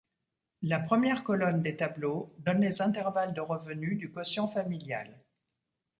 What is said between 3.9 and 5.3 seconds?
du quotient familial.